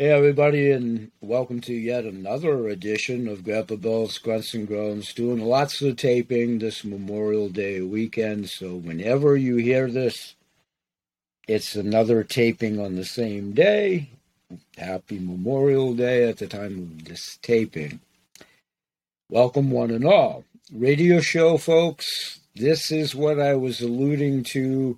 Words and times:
Hey, 0.00 0.12
everybody, 0.12 0.70
and 0.70 1.10
welcome 1.20 1.60
to 1.60 1.74
yet 1.74 2.06
another 2.06 2.68
edition 2.68 3.28
of 3.28 3.44
Grandpa 3.44 3.76
Bill's 3.76 4.16
Grunts 4.16 4.54
and 4.54 4.66
Groans. 4.66 5.12
Doing 5.12 5.40
lots 5.42 5.82
of 5.82 5.96
taping 5.96 6.58
this 6.58 6.84
Memorial 6.86 7.50
Day 7.50 7.82
weekend, 7.82 8.48
so 8.48 8.76
whenever 8.76 9.36
you 9.36 9.56
hear 9.56 9.90
this, 9.90 10.36
it's 11.46 11.76
another 11.76 12.24
taping 12.24 12.80
on 12.80 12.96
the 12.96 13.04
same 13.04 13.52
day. 13.52 14.08
Happy 14.78 15.18
Memorial 15.18 15.92
Day 15.92 16.26
at 16.26 16.38
the 16.38 16.46
time 16.46 16.78
of 16.78 17.04
this 17.04 17.38
taping. 17.42 18.00
Welcome, 19.28 19.70
one 19.70 19.90
and 19.90 20.06
all. 20.06 20.44
Radio 20.72 21.20
show, 21.20 21.58
folks. 21.58 22.40
This 22.56 22.90
is 22.90 23.14
what 23.14 23.38
I 23.38 23.54
was 23.54 23.82
alluding 23.82 24.44
to 24.44 24.96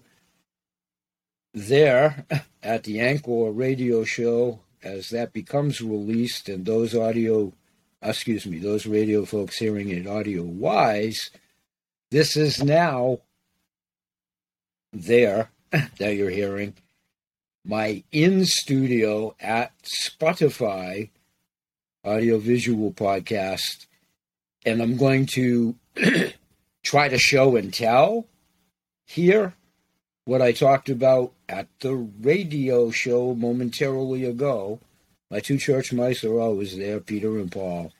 there 1.52 2.24
at 2.62 2.84
the 2.84 3.00
Anchor 3.00 3.50
radio 3.50 4.04
show 4.04 4.60
as 4.82 5.10
that 5.10 5.32
becomes 5.32 5.80
released 5.80 6.48
and 6.48 6.64
those 6.64 6.94
audio, 6.94 7.52
uh, 8.04 8.08
excuse 8.08 8.46
me, 8.46 8.58
those 8.58 8.86
radio 8.86 9.24
folks 9.24 9.58
hearing 9.58 9.88
it 9.90 10.07
audio 10.07 10.43
wise, 10.43 11.30
this 12.11 12.36
is 12.36 12.62
now 12.62 13.18
there 14.93 15.50
that 15.71 16.14
you're 16.14 16.30
hearing 16.30 16.74
my 17.64 18.02
in 18.10 18.44
studio 18.44 19.34
at 19.40 19.72
Spotify 19.84 21.10
audio 22.04 22.38
visual 22.38 22.93
podcast. 22.93 23.86
And 24.64 24.80
I'm 24.80 24.96
going 24.96 25.26
to 25.35 25.76
try 26.82 27.08
to 27.08 27.18
show 27.18 27.57
and 27.57 27.72
tell 27.72 28.26
here 29.07 29.54
what 30.25 30.43
I 30.43 30.53
talked 30.53 30.89
about 30.89 31.32
at 31.49 31.68
the 31.81 31.94
radio 31.94 32.91
show 32.91 33.34
momentarily 33.34 34.25
ago. 34.25 34.80
My 35.30 35.41
two 35.41 35.58
church 35.58 35.92
mice 35.92 36.25
are 36.25 36.39
always 36.39 36.77
there, 36.77 37.00
Peter 37.00 37.39
and 37.39 37.50
Paul. 37.50 37.92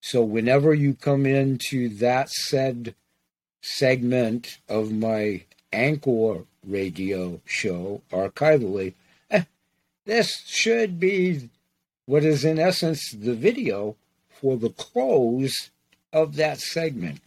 So 0.00 0.22
whenever 0.22 0.74
you 0.74 0.94
come 0.94 1.26
into 1.26 1.88
that 1.96 2.30
said 2.30 2.94
segment 3.62 4.58
of 4.68 4.92
my 4.92 5.42
Anchor 5.72 6.44
radio 6.64 7.40
show 7.44 8.02
archivally, 8.12 8.94
eh, 9.30 9.44
this 10.04 10.42
should 10.46 11.00
be 11.00 11.50
what 12.04 12.24
is 12.24 12.44
in 12.44 12.58
essence 12.58 13.10
the 13.10 13.34
video 13.34 13.96
for 14.30 14.56
the 14.56 14.70
close 14.70 15.70
of 16.12 16.36
that 16.36 16.60
segment. 16.60 17.20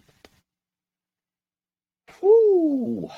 Whoo! 2.22 3.10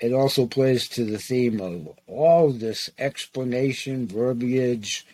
It 0.00 0.12
also 0.12 0.46
plays 0.46 0.88
to 0.88 1.04
the 1.04 1.18
theme 1.18 1.60
of 1.60 1.88
all 2.06 2.50
this 2.50 2.90
explanation, 2.98 4.06
verbiage, 4.06 5.06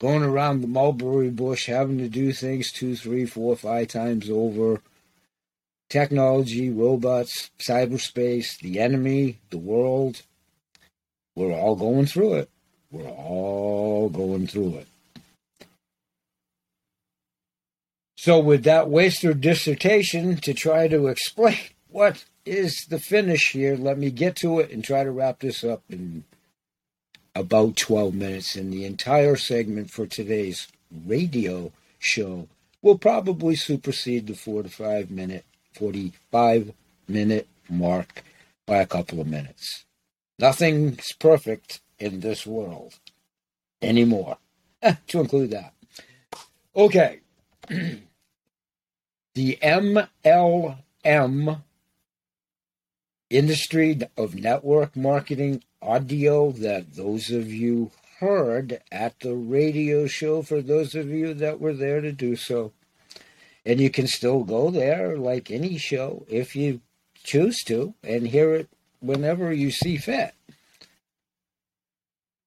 going 0.00 0.22
around 0.22 0.60
the 0.60 0.68
mulberry 0.68 1.30
bush, 1.30 1.66
having 1.66 1.98
to 1.98 2.08
do 2.08 2.32
things 2.32 2.70
two, 2.70 2.96
three, 2.96 3.26
four, 3.26 3.56
five 3.56 3.88
times 3.88 4.30
over. 4.30 4.80
Technology, 5.88 6.68
robots, 6.70 7.50
cyberspace, 7.58 8.58
the 8.58 8.80
enemy, 8.80 9.38
the 9.50 9.58
world. 9.58 10.22
We're 11.36 11.52
all 11.52 11.76
going 11.76 12.06
through 12.06 12.34
it. 12.34 12.50
We're 12.90 13.08
all 13.08 14.08
going 14.08 14.46
through 14.46 14.78
it. 14.78 14.88
So, 18.16 18.40
with 18.40 18.64
that 18.64 18.88
waster 18.88 19.34
dissertation 19.34 20.38
to 20.38 20.54
try 20.54 20.88
to 20.88 21.06
explain 21.06 21.58
what 21.88 22.24
is 22.46 22.86
the 22.86 22.98
finish 22.98 23.52
here. 23.52 23.76
Let 23.76 23.98
me 23.98 24.10
get 24.10 24.36
to 24.36 24.60
it 24.60 24.70
and 24.70 24.82
try 24.82 25.04
to 25.04 25.10
wrap 25.10 25.40
this 25.40 25.64
up 25.64 25.82
in 25.90 26.24
about 27.34 27.76
12 27.76 28.14
minutes. 28.14 28.56
And 28.56 28.72
the 28.72 28.84
entire 28.84 29.36
segment 29.36 29.90
for 29.90 30.06
today's 30.06 30.68
radio 31.06 31.72
show 31.98 32.48
will 32.80 32.98
probably 32.98 33.56
supersede 33.56 34.28
the 34.28 34.34
four 34.34 34.62
to 34.62 34.68
five 34.68 35.10
minute, 35.10 35.44
45 35.74 36.72
minute 37.08 37.48
mark 37.68 38.22
by 38.66 38.76
a 38.76 38.86
couple 38.86 39.20
of 39.20 39.26
minutes. 39.26 39.84
Nothing's 40.38 41.12
perfect 41.12 41.80
in 41.98 42.20
this 42.20 42.46
world 42.46 42.94
anymore, 43.82 44.38
to 45.08 45.20
include 45.20 45.50
that. 45.50 45.72
Okay. 46.74 47.20
the 49.34 49.58
MLM 49.62 51.62
industry 53.30 54.00
of 54.16 54.34
network 54.34 54.96
marketing 54.96 55.62
audio 55.82 56.52
that 56.52 56.94
those 56.94 57.30
of 57.30 57.52
you 57.52 57.90
heard 58.20 58.80
at 58.90 59.18
the 59.20 59.34
radio 59.34 60.06
show 60.06 60.42
for 60.42 60.62
those 60.62 60.94
of 60.94 61.08
you 61.08 61.34
that 61.34 61.60
were 61.60 61.74
there 61.74 62.00
to 62.00 62.12
do 62.12 62.36
so. 62.36 62.72
And 63.64 63.80
you 63.80 63.90
can 63.90 64.06
still 64.06 64.44
go 64.44 64.70
there 64.70 65.16
like 65.16 65.50
any 65.50 65.76
show 65.76 66.24
if 66.28 66.54
you 66.54 66.80
choose 67.22 67.62
to 67.64 67.94
and 68.02 68.28
hear 68.28 68.54
it 68.54 68.68
whenever 69.00 69.52
you 69.52 69.70
see 69.70 69.96
fit. 69.96 70.34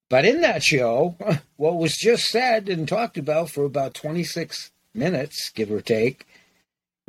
But 0.10 0.26
in 0.26 0.42
that 0.42 0.64
show, 0.64 1.16
what 1.58 1.76
was 1.76 1.96
just 1.96 2.26
said 2.26 2.68
and 2.70 2.88
talked 2.88 3.18
about 3.18 3.52
for 3.52 3.64
about 3.66 3.94
26 3.94 4.72
minutes, 4.94 5.52
give 5.54 5.72
or 5.72 5.82
take, 5.82 6.26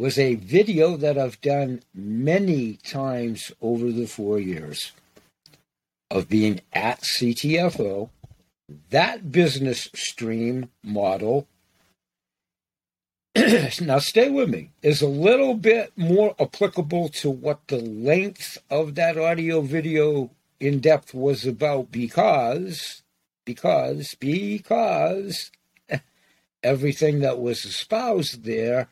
was 0.01 0.19
a 0.19 0.35
video 0.37 0.97
that 0.97 1.19
I've 1.19 1.39
done 1.43 1.83
many 1.93 2.77
times 2.77 3.53
over 3.61 3.93
the 3.93 4.07
four 4.07 4.39
years 4.41 4.93
of 6.11 6.27
being 6.27 6.63
at 6.73 7.03
CTFO. 7.03 8.09
That 8.89 9.31
business 9.31 9.91
stream 9.95 10.71
model, 10.83 11.47
now 13.83 13.99
stay 13.99 14.31
with 14.31 14.49
me, 14.49 14.71
is 14.81 15.03
a 15.03 15.07
little 15.07 15.53
bit 15.53 15.93
more 15.99 16.35
applicable 16.41 17.11
to 17.21 17.29
what 17.29 17.61
the 17.69 17.81
length 17.81 18.57
of 18.71 18.95
that 18.95 19.19
audio 19.19 19.61
video 19.61 20.31
in 20.59 20.81
depth 20.81 21.13
was 21.13 21.45
about 21.45 21.93
because, 21.93 23.03
because, 23.45 24.15
because 24.19 25.51
everything 26.63 27.21
that 27.21 27.39
was 27.39 27.67
espoused 27.67 28.45
there 28.45 28.89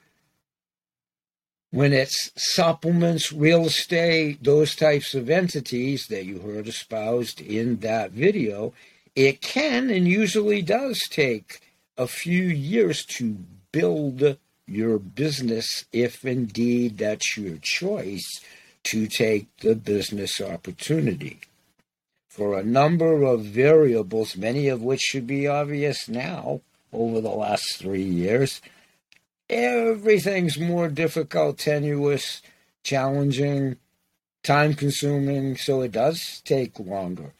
when 1.70 1.92
it's 1.92 2.30
supplements, 2.36 3.32
real 3.32 3.66
estate, 3.66 4.42
those 4.42 4.74
types 4.74 5.14
of 5.14 5.28
entities 5.28 6.06
that 6.06 6.24
you 6.24 6.40
heard 6.40 6.66
espoused 6.66 7.40
in 7.40 7.76
that 7.80 8.10
video, 8.12 8.72
it 9.14 9.40
can 9.40 9.90
and 9.90 10.08
usually 10.08 10.62
does 10.62 11.00
take 11.10 11.60
a 11.96 12.06
few 12.06 12.44
years 12.44 13.04
to 13.04 13.36
build 13.72 14.38
your 14.66 14.98
business 14.98 15.84
if 15.92 16.24
indeed 16.24 16.98
that's 16.98 17.36
your 17.36 17.56
choice 17.58 18.40
to 18.84 19.06
take 19.06 19.48
the 19.58 19.74
business 19.74 20.40
opportunity. 20.40 21.40
For 22.28 22.58
a 22.58 22.64
number 22.64 23.24
of 23.24 23.44
variables, 23.44 24.36
many 24.36 24.68
of 24.68 24.82
which 24.82 25.00
should 25.00 25.26
be 25.26 25.48
obvious 25.48 26.08
now 26.08 26.60
over 26.92 27.20
the 27.20 27.30
last 27.30 27.76
three 27.76 28.04
years, 28.04 28.62
everything's 29.48 30.58
more 30.58 30.88
difficult, 30.88 31.58
tenuous, 31.58 32.42
challenging, 32.82 33.76
time 34.42 34.74
consuming, 34.74 35.56
so 35.56 35.82
it 35.82 35.92
does 35.92 36.40
take 36.44 36.78
longer. 36.78 37.32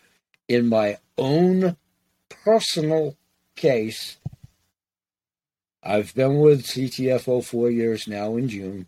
In 0.49 0.69
my 0.69 0.99
own 1.17 1.77
personal 2.29 3.17
case, 3.57 4.19
I've 5.83 6.15
been 6.15 6.41
with 6.41 6.67
CTFO 6.67 7.45
four 7.45 7.71
years 7.71 8.09
now 8.09 8.37
in 8.37 8.49
June. 8.49 8.87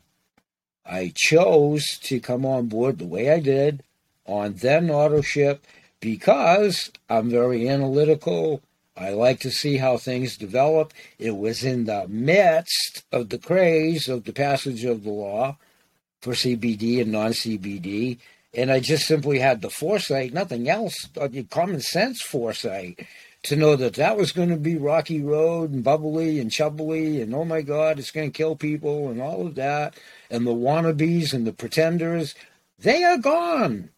I 0.84 1.12
chose 1.14 1.98
to 2.02 2.20
come 2.20 2.44
on 2.44 2.66
board 2.66 2.98
the 2.98 3.06
way 3.06 3.30
I 3.30 3.40
did 3.40 3.82
on 4.26 4.54
then 4.54 4.88
Autoship 4.88 5.60
because 6.00 6.90
I'm 7.08 7.30
very 7.30 7.68
analytical. 7.68 8.62
I 8.96 9.10
like 9.10 9.40
to 9.40 9.50
see 9.50 9.76
how 9.76 9.96
things 9.96 10.36
develop. 10.36 10.92
It 11.18 11.36
was 11.36 11.64
in 11.64 11.84
the 11.84 12.06
midst 12.08 13.04
of 13.12 13.28
the 13.28 13.38
craze 13.38 14.08
of 14.08 14.24
the 14.24 14.32
passage 14.32 14.84
of 14.84 15.04
the 15.04 15.10
law 15.10 15.56
for 16.20 16.32
CBD 16.32 17.00
and 17.00 17.12
non 17.12 17.32
CBD. 17.32 18.18
And 18.52 18.70
I 18.70 18.80
just 18.80 19.06
simply 19.06 19.38
had 19.38 19.62
the 19.62 19.70
foresight, 19.70 20.32
nothing 20.34 20.68
else, 20.68 21.08
uh, 21.20 21.28
common 21.50 21.80
sense 21.80 22.20
foresight, 22.20 23.06
to 23.44 23.56
know 23.56 23.76
that 23.76 23.94
that 23.94 24.16
was 24.16 24.32
going 24.32 24.48
to 24.48 24.56
be 24.56 24.76
rocky 24.76 25.22
road 25.22 25.70
and 25.70 25.84
bubbly 25.84 26.40
and 26.40 26.50
chubbly 26.50 27.22
and 27.22 27.34
oh 27.34 27.44
my 27.44 27.62
God, 27.62 27.98
it's 27.98 28.10
going 28.10 28.30
to 28.30 28.36
kill 28.36 28.56
people 28.56 29.08
and 29.08 29.22
all 29.22 29.46
of 29.46 29.54
that. 29.54 29.94
And 30.30 30.46
the 30.46 30.54
wannabes 30.54 31.32
and 31.32 31.46
the 31.46 31.52
pretenders, 31.52 32.34
they 32.78 33.04
are 33.04 33.18
gone. 33.18 33.90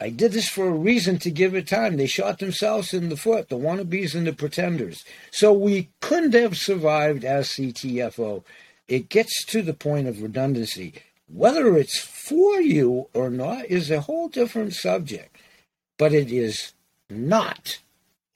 I 0.00 0.10
did 0.10 0.32
this 0.32 0.48
for 0.48 0.66
a 0.66 0.72
reason 0.72 1.18
to 1.20 1.30
give 1.30 1.54
it 1.54 1.68
time. 1.68 1.96
They 1.96 2.06
shot 2.06 2.38
themselves 2.38 2.92
in 2.92 3.08
the 3.08 3.16
foot, 3.16 3.48
the 3.48 3.56
wannabes 3.56 4.14
and 4.14 4.26
the 4.26 4.32
pretenders. 4.32 5.04
So 5.30 5.52
we 5.52 5.90
couldn't 6.00 6.34
have 6.34 6.56
survived 6.56 7.24
as 7.24 7.48
CTFO. 7.50 8.44
It 8.88 9.08
gets 9.08 9.44
to 9.46 9.62
the 9.62 9.72
point 9.72 10.08
of 10.08 10.20
redundancy. 10.20 10.94
Whether 11.26 11.76
it's 11.78 11.98
for 11.98 12.60
you 12.60 13.08
or 13.14 13.30
not 13.30 13.66
is 13.66 13.90
a 13.90 14.02
whole 14.02 14.28
different 14.28 14.74
subject, 14.74 15.36
but 15.96 16.12
it 16.12 16.30
is 16.30 16.72
not 17.08 17.78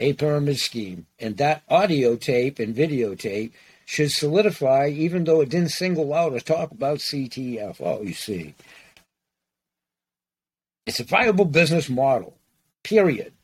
a 0.00 0.12
pyramid 0.14 0.58
scheme. 0.58 1.06
And 1.19 1.37
that 1.37 1.62
audio 1.69 2.16
tape 2.16 2.58
and 2.58 2.75
videotape 2.75 3.52
should 3.84 4.12
solidify, 4.12 4.88
even 4.88 5.25
though 5.25 5.40
it 5.40 5.49
didn't 5.49 5.70
single 5.70 6.14
out 6.14 6.32
or 6.32 6.40
talk 6.40 6.70
about 6.70 6.99
CTFO, 6.99 8.04
you 8.04 8.12
see. 8.12 8.54
It's 10.88 11.00
a 11.00 11.05
viable 11.05 11.44
business 11.44 11.90
model, 11.90 12.38
period. 12.82 13.35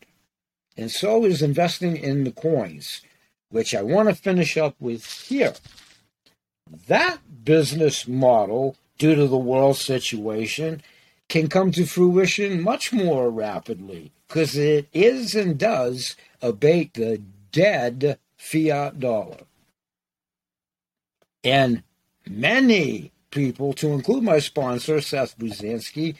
And 0.78 0.90
so 0.90 1.26
is 1.26 1.42
investing 1.42 1.94
in 1.94 2.24
the 2.24 2.32
coins, 2.32 3.02
which 3.50 3.74
I 3.74 3.82
want 3.82 4.08
to 4.08 4.14
finish 4.14 4.56
up 4.56 4.74
with 4.80 5.04
here. 5.04 5.52
That 6.88 7.18
business 7.44 8.08
model, 8.08 8.76
due 8.96 9.14
to 9.14 9.26
the 9.26 9.36
world 9.36 9.76
situation, 9.76 10.80
can 11.28 11.48
come 11.48 11.70
to 11.72 11.84
fruition 11.84 12.62
much 12.62 12.94
more 12.94 13.28
rapidly 13.28 14.10
because 14.26 14.56
it 14.56 14.88
is 14.94 15.34
and 15.34 15.58
does 15.58 16.16
abate 16.40 16.94
the 16.94 17.20
dead 17.52 18.18
fiat 18.38 18.98
dollar. 18.98 19.40
And 21.44 21.82
many 22.26 23.12
people, 23.30 23.74
to 23.74 23.88
include 23.88 24.24
my 24.24 24.38
sponsor, 24.38 25.02
Seth 25.02 25.38
Buzansky, 25.38 26.16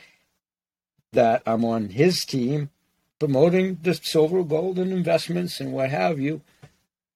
that 1.15 1.43
I'm 1.47 1.65
on 1.65 1.91
his 1.91 2.25
team 2.25 2.71
promoting 3.19 3.79
the 3.83 3.95
silver, 3.95 4.43
gold, 4.43 4.79
and 4.79 4.93
investments 4.93 5.61
and 5.61 5.73
what 5.73 5.91
have 5.91 6.21
you. 6.21 6.43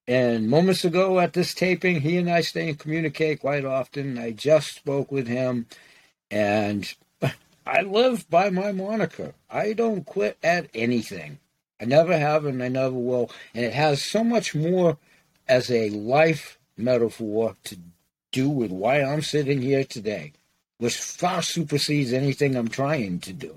And 0.06 0.48
moments 0.48 0.84
ago 0.84 1.20
at 1.20 1.34
this 1.34 1.52
taping, 1.52 2.00
he 2.00 2.16
and 2.16 2.30
I 2.30 2.40
stay 2.40 2.70
and 2.70 2.78
communicate 2.78 3.40
quite 3.40 3.64
often. 3.64 4.18
I 4.18 4.30
just 4.30 4.74
spoke 4.74 5.12
with 5.12 5.28
him, 5.28 5.66
and 6.30 6.94
I 7.66 7.82
live 7.82 8.28
by 8.30 8.48
my 8.48 8.72
moniker. 8.72 9.34
I 9.50 9.74
don't 9.74 10.06
quit 10.06 10.38
at 10.42 10.70
anything. 10.72 11.40
I 11.80 11.84
never 11.84 12.18
have, 12.18 12.46
and 12.46 12.62
I 12.62 12.68
never 12.68 12.96
will. 12.96 13.30
And 13.54 13.64
it 13.66 13.74
has 13.74 14.02
so 14.02 14.24
much 14.24 14.54
more 14.54 14.96
as 15.46 15.70
a 15.70 15.90
life 15.90 16.58
metaphor 16.76 17.56
to 17.64 17.76
do 18.32 18.48
with 18.48 18.70
why 18.70 19.02
I'm 19.02 19.22
sitting 19.22 19.60
here 19.60 19.84
today, 19.84 20.32
which 20.78 20.96
far 20.96 21.42
supersedes 21.42 22.14
anything 22.14 22.56
I'm 22.56 22.68
trying 22.68 23.20
to 23.20 23.34
do. 23.34 23.54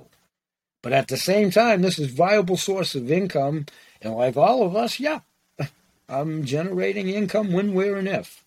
But 0.81 0.93
at 0.93 1.07
the 1.07 1.17
same 1.17 1.51
time, 1.51 1.81
this 1.81 1.99
is 1.99 2.11
viable 2.11 2.57
source 2.57 2.95
of 2.95 3.11
income, 3.11 3.67
and 4.01 4.15
like 4.15 4.35
all 4.35 4.63
of 4.63 4.75
us, 4.75 4.99
yeah, 4.99 5.19
I'm 6.09 6.43
generating 6.43 7.09
income 7.09 7.51
when, 7.51 7.73
where, 7.73 7.95
and 7.95 8.07
if. 8.07 8.43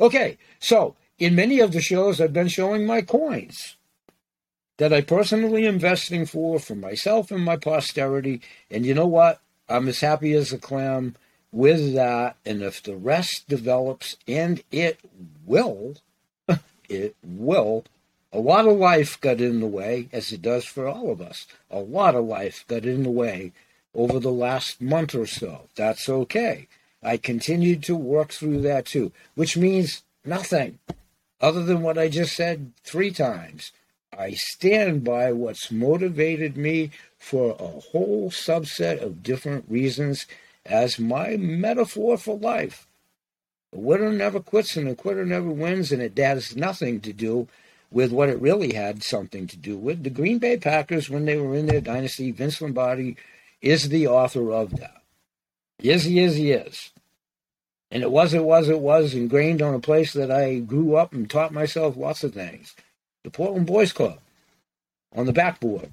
Okay, 0.00 0.38
so 0.58 0.96
in 1.18 1.34
many 1.34 1.60
of 1.60 1.72
the 1.72 1.80
shows, 1.80 2.20
I've 2.20 2.32
been 2.32 2.48
showing 2.48 2.86
my 2.86 3.02
coins 3.02 3.76
that 4.78 4.92
I 4.92 5.00
personally 5.00 5.66
investing 5.66 6.26
for 6.26 6.58
for 6.58 6.74
myself 6.74 7.30
and 7.30 7.44
my 7.44 7.56
posterity. 7.56 8.40
And 8.70 8.84
you 8.84 8.94
know 8.94 9.06
what? 9.06 9.40
I'm 9.68 9.88
as 9.88 10.00
happy 10.00 10.32
as 10.32 10.52
a 10.52 10.58
clam 10.58 11.16
with 11.52 11.94
that. 11.94 12.36
And 12.44 12.62
if 12.62 12.82
the 12.82 12.96
rest 12.96 13.48
develops, 13.48 14.16
and 14.26 14.62
it 14.72 14.98
will, 15.46 15.96
it 16.88 17.14
will, 17.22 17.84
a 18.34 18.40
lot 18.40 18.66
of 18.66 18.76
life 18.76 19.20
got 19.20 19.40
in 19.40 19.60
the 19.60 19.66
way, 19.66 20.08
as 20.12 20.32
it 20.32 20.42
does 20.42 20.64
for 20.64 20.88
all 20.88 21.12
of 21.12 21.22
us. 21.22 21.46
A 21.70 21.78
lot 21.78 22.16
of 22.16 22.24
life 22.24 22.64
got 22.66 22.84
in 22.84 23.04
the 23.04 23.10
way 23.10 23.52
over 23.94 24.18
the 24.18 24.32
last 24.32 24.80
month 24.80 25.14
or 25.14 25.24
so. 25.24 25.68
That's 25.76 26.08
okay. 26.08 26.66
I 27.00 27.16
continued 27.16 27.84
to 27.84 27.94
work 27.94 28.32
through 28.32 28.62
that 28.62 28.86
too, 28.86 29.12
which 29.36 29.56
means 29.56 30.02
nothing 30.24 30.80
other 31.40 31.62
than 31.62 31.82
what 31.82 31.96
I 31.96 32.08
just 32.08 32.34
said 32.34 32.72
three 32.82 33.12
times. 33.12 33.70
I 34.12 34.32
stand 34.32 35.04
by 35.04 35.30
what's 35.30 35.70
motivated 35.70 36.56
me 36.56 36.90
for 37.16 37.52
a 37.52 37.80
whole 37.92 38.30
subset 38.30 39.00
of 39.00 39.22
different 39.22 39.64
reasons 39.68 40.26
as 40.66 40.98
my 40.98 41.36
metaphor 41.36 42.18
for 42.18 42.36
life. 42.36 42.88
The 43.72 43.78
winner 43.78 44.12
never 44.12 44.40
quits 44.40 44.76
and 44.76 44.88
the 44.88 44.96
quitter 44.96 45.24
never 45.24 45.50
wins, 45.50 45.92
and 45.92 46.02
it 46.02 46.18
has 46.18 46.56
nothing 46.56 47.00
to 47.02 47.12
do 47.12 47.46
with 47.94 48.10
what 48.10 48.28
it 48.28 48.40
really 48.40 48.74
had 48.74 49.04
something 49.04 49.46
to 49.46 49.56
do 49.56 49.78
with. 49.78 50.02
The 50.02 50.10
Green 50.10 50.38
Bay 50.38 50.56
Packers, 50.56 51.08
when 51.08 51.26
they 51.26 51.36
were 51.36 51.54
in 51.54 51.66
their 51.66 51.80
dynasty, 51.80 52.32
Vince 52.32 52.60
Lombardi 52.60 53.16
is 53.62 53.88
the 53.88 54.08
author 54.08 54.50
of 54.52 54.76
that. 54.80 55.00
Yes, 55.78 56.02
he 56.02 56.18
is, 56.18 56.34
he 56.34 56.50
is. 56.50 56.90
And 57.92 58.02
it 58.02 58.10
was, 58.10 58.34
it 58.34 58.42
was, 58.42 58.68
it 58.68 58.80
was 58.80 59.14
ingrained 59.14 59.62
on 59.62 59.74
a 59.74 59.78
place 59.78 60.12
that 60.14 60.28
I 60.28 60.58
grew 60.58 60.96
up 60.96 61.12
and 61.12 61.30
taught 61.30 61.52
myself 61.52 61.96
lots 61.96 62.24
of 62.24 62.34
things 62.34 62.74
the 63.22 63.30
Portland 63.30 63.66
Boys 63.66 63.92
Club 63.92 64.18
on 65.14 65.26
the 65.26 65.32
backboard. 65.32 65.90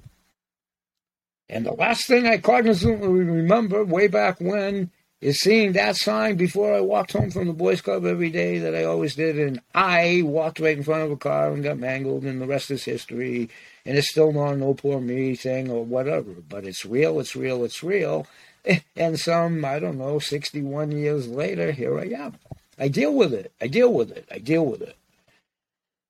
And 1.48 1.64
the 1.64 1.72
last 1.72 2.06
thing 2.06 2.26
I 2.26 2.38
cognizantly 2.38 3.06
remember 3.06 3.84
way 3.84 4.08
back 4.08 4.40
when 4.40 4.90
is 5.22 5.38
seeing 5.38 5.72
that 5.72 5.96
sign 5.96 6.34
before 6.34 6.74
I 6.74 6.80
walked 6.80 7.12
home 7.12 7.30
from 7.30 7.46
the 7.46 7.52
Boys 7.52 7.80
Club 7.80 8.04
every 8.04 8.28
day 8.28 8.58
that 8.58 8.74
I 8.74 8.82
always 8.82 9.14
did. 9.14 9.38
And 9.38 9.60
I 9.72 10.22
walked 10.24 10.58
right 10.58 10.76
in 10.76 10.82
front 10.82 11.04
of 11.04 11.12
a 11.12 11.16
car 11.16 11.52
and 11.52 11.62
got 11.62 11.78
mangled, 11.78 12.24
and 12.24 12.42
the 12.42 12.46
rest 12.46 12.72
is 12.72 12.84
history. 12.84 13.48
And 13.86 13.96
it's 13.96 14.10
still 14.10 14.32
not 14.32 14.54
an 14.54 14.74
poor 14.74 15.00
me 15.00 15.36
thing 15.36 15.70
or 15.70 15.84
whatever. 15.84 16.32
But 16.48 16.64
it's 16.64 16.84
real, 16.84 17.20
it's 17.20 17.36
real, 17.36 17.64
it's 17.64 17.82
real. 17.82 18.26
And 18.96 19.18
some, 19.18 19.64
I 19.64 19.80
don't 19.80 19.98
know, 19.98 20.20
61 20.20 20.92
years 20.92 21.26
later, 21.26 21.72
here 21.72 21.98
I 21.98 22.04
am. 22.04 22.38
I 22.78 22.86
deal 22.86 23.12
with 23.12 23.32
it. 23.32 23.52
I 23.60 23.66
deal 23.66 23.92
with 23.92 24.12
it. 24.12 24.28
I 24.30 24.38
deal 24.38 24.64
with 24.64 24.82
it. 24.82 24.96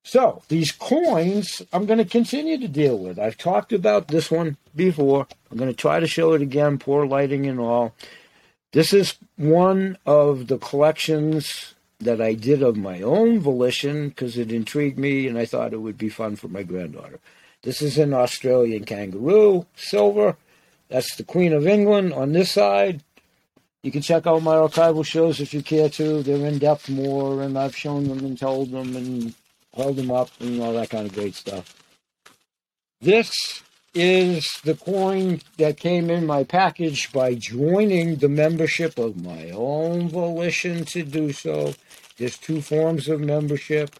So 0.04 0.42
these 0.48 0.72
coins, 0.72 1.62
I'm 1.72 1.86
going 1.86 1.98
to 1.98 2.04
continue 2.04 2.58
to 2.58 2.68
deal 2.68 2.98
with. 2.98 3.18
I've 3.18 3.38
talked 3.38 3.72
about 3.72 4.08
this 4.08 4.30
one 4.30 4.58
before. 4.76 5.26
I'm 5.50 5.56
going 5.56 5.70
to 5.70 5.76
try 5.76 6.00
to 6.00 6.06
show 6.06 6.34
it 6.34 6.42
again, 6.42 6.78
poor 6.78 7.06
lighting 7.06 7.46
and 7.46 7.58
all. 7.58 7.94
This 8.72 8.94
is 8.94 9.16
one 9.36 9.98
of 10.06 10.46
the 10.46 10.58
collections 10.58 11.74
that 12.00 12.20
I 12.20 12.32
did 12.32 12.62
of 12.62 12.76
my 12.76 13.02
own 13.02 13.38
volition 13.38 14.08
because 14.08 14.38
it 14.38 14.50
intrigued 14.50 14.98
me 14.98 15.28
and 15.28 15.38
I 15.38 15.44
thought 15.44 15.72
it 15.72 15.80
would 15.82 15.98
be 15.98 16.08
fun 16.08 16.36
for 16.36 16.48
my 16.48 16.62
granddaughter. 16.62 17.20
This 17.62 17.80
is 17.80 17.98
an 17.98 18.12
Australian 18.14 18.84
kangaroo, 18.84 19.66
silver. 19.76 20.36
That's 20.88 21.14
the 21.14 21.22
Queen 21.22 21.52
of 21.52 21.66
England 21.66 22.12
on 22.12 22.32
this 22.32 22.50
side. 22.50 23.02
You 23.82 23.92
can 23.92 24.02
check 24.02 24.26
out 24.26 24.42
my 24.42 24.54
archival 24.54 25.04
shows 25.04 25.40
if 25.40 25.52
you 25.52 25.62
care 25.62 25.88
to. 25.90 26.22
They're 26.22 26.46
in 26.46 26.58
depth 26.58 26.88
more, 26.88 27.42
and 27.42 27.58
I've 27.58 27.76
shown 27.76 28.08
them 28.08 28.20
and 28.20 28.38
told 28.38 28.70
them 28.70 28.94
and 28.96 29.34
held 29.74 29.96
them 29.96 30.10
up, 30.10 30.28
and 30.40 30.60
all 30.60 30.72
that 30.74 30.90
kind 30.90 31.06
of 31.06 31.14
great 31.14 31.34
stuff. 31.34 31.74
This 33.00 33.62
is 33.94 34.60
the 34.64 34.74
coin 34.74 35.40
that 35.58 35.76
came 35.76 36.08
in 36.08 36.26
my 36.26 36.44
package 36.44 37.12
by 37.12 37.34
joining 37.34 38.16
the 38.16 38.28
membership 38.28 38.98
of 38.98 39.22
my 39.22 39.50
own 39.50 40.08
volition 40.08 40.84
to 40.86 41.02
do 41.02 41.32
so. 41.32 41.74
There's 42.16 42.38
two 42.38 42.62
forms 42.62 43.08
of 43.08 43.20
membership. 43.20 43.90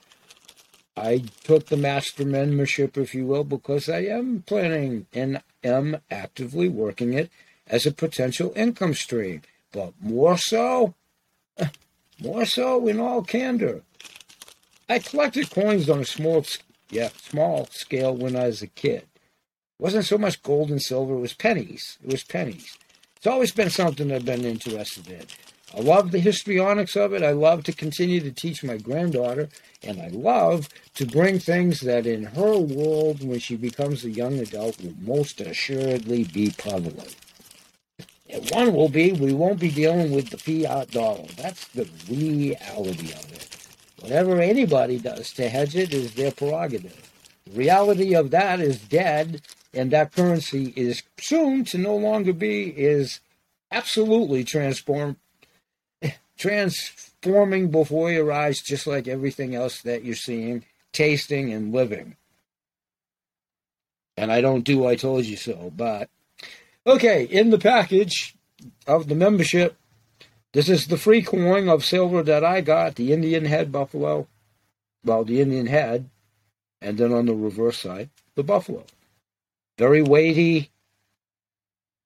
I 0.97 1.25
took 1.45 1.67
the 1.67 1.77
master 1.77 2.25
membership, 2.25 2.97
if 2.97 3.15
you 3.15 3.27
will, 3.27 3.45
because 3.45 3.89
I 3.89 4.01
am 4.01 4.45
planning 4.47 5.07
and 5.13 5.43
am 5.63 5.99
actively 6.11 6.69
working 6.69 7.13
it 7.13 7.31
as 7.67 7.87
a 7.87 7.93
potential 7.93 8.53
income 8.57 8.95
stream. 8.95 9.43
But 9.73 9.93
more 10.01 10.39
so, 10.39 10.95
more 12.23 12.45
so 12.45 12.87
in 12.89 13.01
all 13.01 13.23
candor, 13.23 13.83
I 14.89 14.99
collected 14.99 15.51
coins 15.51 15.89
on 15.89 16.01
a 16.01 16.05
small, 16.05 16.45
yeah, 16.91 17.11
small 17.17 17.67
scale 17.71 18.15
when 18.15 18.37
I 18.37 18.47
was 18.47 18.63
a 18.63 18.67
kid. 18.67 19.07
Wasn't 19.83 20.05
so 20.05 20.17
much 20.17 20.41
gold 20.45 20.71
and 20.71 20.81
silver; 20.81 21.15
it 21.15 21.21
was 21.21 21.33
pennies. 21.33 21.99
It 22.05 22.13
was 22.13 22.23
pennies. 22.23 22.79
It's 23.17 23.27
always 23.27 23.51
been 23.51 23.69
something 23.69 24.13
I've 24.13 24.25
been 24.25 24.45
interested 24.45 25.09
in. 25.09 25.25
I 25.77 25.81
love 25.81 26.13
the 26.13 26.21
histrionics 26.21 26.95
of 26.95 27.13
it. 27.13 27.25
I 27.25 27.33
love 27.33 27.65
to 27.65 27.73
continue 27.73 28.21
to 28.21 28.31
teach 28.31 28.63
my 28.63 28.77
granddaughter, 28.77 29.49
and 29.83 30.01
I 30.01 30.07
love 30.07 30.69
to 30.95 31.05
bring 31.05 31.41
things 31.41 31.81
that 31.81 32.07
in 32.07 32.23
her 32.23 32.57
world, 32.57 33.27
when 33.27 33.41
she 33.41 33.57
becomes 33.57 34.05
a 34.05 34.11
young 34.11 34.39
adult, 34.39 34.81
will 34.81 34.95
most 35.01 35.41
assuredly 35.41 36.23
be 36.33 36.55
prevalent. 36.57 37.17
And 38.31 38.49
one 38.53 38.75
will 38.75 38.89
be 38.89 39.11
we 39.11 39.35
won't 39.35 39.59
be 39.59 39.73
dealing 39.73 40.13
with 40.13 40.31
the 40.31 40.39
fiat 40.39 40.93
dollar. 40.93 41.27
That's 41.37 41.67
the 41.67 41.89
reality 42.09 43.13
of 43.15 43.33
it. 43.33 43.49
Whatever 43.99 44.41
anybody 44.41 45.01
does 45.01 45.33
to 45.33 45.49
hedge 45.49 45.75
it 45.75 45.93
is 45.93 46.15
their 46.15 46.31
prerogative. 46.31 47.11
The 47.47 47.59
reality 47.59 48.15
of 48.15 48.31
that 48.31 48.61
is 48.61 48.79
dead, 48.79 49.43
and 49.75 49.91
that 49.91 50.13
currency 50.13 50.73
is 50.77 51.03
soon 51.19 51.65
to 51.67 51.79
no 51.79 51.97
longer 51.97 52.33
be, 52.33 52.65
is 52.65 53.21
absolutely 53.71 54.45
transform, 54.45 55.17
transforming 56.37 57.71
before 57.71 58.11
your 58.11 58.31
eyes, 58.31 58.61
just 58.61 58.87
like 58.87 59.09
everything 59.09 59.55
else 59.55 59.81
that 59.83 60.05
you're 60.05 60.15
seeing, 60.15 60.65
tasting, 60.93 61.53
and 61.53 61.73
living. 61.73 62.17
And 64.17 64.31
I 64.31 64.41
don't 64.43 64.65
do 64.65 64.87
I 64.87 64.97
told 64.97 65.25
you 65.25 65.37
so, 65.37 65.73
but 65.75 66.11
okay, 66.87 67.25
in 67.25 67.51
the 67.51 67.59
package 67.59 68.35
of 68.87 69.09
the 69.09 69.15
membership, 69.15 69.77
this 70.53 70.69
is 70.69 70.87
the 70.87 70.99
free 70.99 71.23
coin 71.23 71.69
of 71.71 71.85
silver 71.85 72.23
that 72.23 72.45
I 72.45 72.61
got, 72.61 72.97
the 72.97 73.13
Indian 73.13 73.47
head 73.47 73.73
buffalo. 73.73 74.29
Well, 75.05 75.25
the 75.25 75.41
Indian 75.41 75.67
head, 75.67 76.11
and 76.81 76.99
then 76.99 77.13
on 77.13 77.27
the 77.27 77.35
reverse 77.35 77.79
side, 77.79 78.11
the 78.35 78.45
buffalo. 78.45 78.85
Very 79.79 80.03
weighty, 80.03 80.71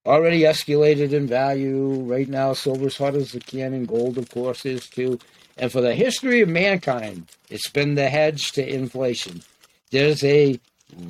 already 0.05 0.41
escalated 0.41 1.11
in 1.11 1.27
value. 1.27 2.01
Right 2.01 2.27
now, 2.27 2.53
silver's 2.53 2.97
hot 2.97 3.15
as 3.15 3.35
a 3.35 3.39
cannon. 3.39 3.85
Gold, 3.85 4.17
of 4.17 4.29
course, 4.29 4.65
is 4.65 4.87
too. 4.87 5.19
And 5.57 5.71
for 5.71 5.81
the 5.81 5.95
history 5.95 6.41
of 6.41 6.49
mankind, 6.49 7.27
it's 7.49 7.69
been 7.69 7.95
the 7.95 8.09
hedge 8.09 8.51
to 8.53 8.67
inflation. 8.67 9.43
There's 9.91 10.23
a 10.23 10.59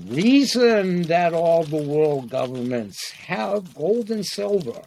reason 0.08 1.04
that 1.04 1.34
all 1.34 1.64
the 1.64 1.82
world 1.82 2.30
governments 2.30 3.12
have 3.12 3.76
gold 3.76 4.10
and 4.10 4.26
silver. 4.26 4.82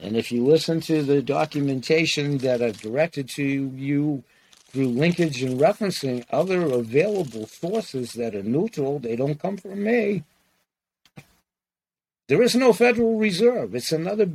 And 0.00 0.16
if 0.16 0.32
you 0.32 0.44
listen 0.44 0.80
to 0.82 1.02
the 1.02 1.22
documentation 1.22 2.38
that 2.38 2.62
I've 2.62 2.80
directed 2.80 3.28
to 3.30 3.44
you 3.44 4.24
through 4.72 4.88
linkage 4.88 5.42
and 5.42 5.60
referencing 5.60 6.24
other 6.30 6.62
available 6.62 7.46
sources 7.46 8.12
that 8.12 8.34
are 8.34 8.42
neutral, 8.42 8.98
they 8.98 9.16
don't 9.16 9.40
come 9.40 9.58
from 9.58 9.84
me. 9.84 10.24
There 12.28 12.42
is 12.42 12.54
no 12.54 12.72
Federal 12.72 13.18
Reserve. 13.18 13.74
It's 13.74 13.92
another 13.92 14.28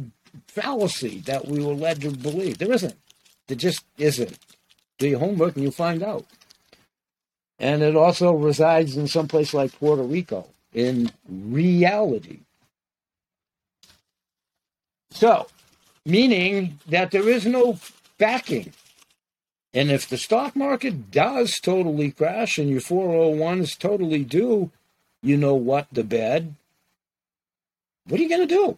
fallacy 0.47 1.19
that 1.21 1.47
we 1.47 1.63
were 1.63 1.73
led 1.73 2.01
to 2.01 2.11
believe. 2.11 2.59
There 2.59 2.71
isn't. 2.71 2.95
There 3.47 3.57
just 3.57 3.83
isn't. 3.97 4.37
Do 4.99 5.07
your 5.07 5.19
homework 5.19 5.55
and 5.55 5.63
you'll 5.63 5.71
find 5.71 6.03
out. 6.03 6.25
And 7.57 7.81
it 7.81 7.95
also 7.95 8.33
resides 8.33 8.97
in 8.97 9.07
some 9.07 9.27
place 9.27 9.53
like 9.53 9.77
Puerto 9.79 10.03
Rico 10.03 10.47
in 10.73 11.11
reality. 11.27 12.41
So, 15.09 15.47
meaning 16.05 16.79
that 16.87 17.09
there 17.09 17.27
is 17.27 17.47
no 17.47 17.79
backing. 18.19 18.71
And 19.73 19.91
if 19.91 20.07
the 20.07 20.17
stock 20.17 20.55
market 20.55 21.11
does 21.11 21.55
totally 21.61 22.11
crash 22.11 22.57
and 22.57 22.69
your 22.69 22.81
401s 22.81 23.77
totally 23.77 24.23
do, 24.23 24.71
you 25.21 25.37
know 25.37 25.55
what, 25.55 25.87
the 25.91 26.03
bed, 26.03 26.55
what 28.07 28.19
are 28.19 28.23
you 28.23 28.29
going 28.29 28.47
to 28.47 28.55
do? 28.55 28.77